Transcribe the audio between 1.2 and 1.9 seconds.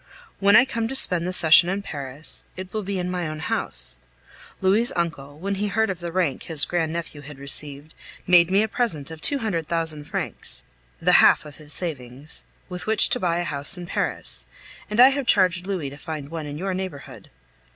the session in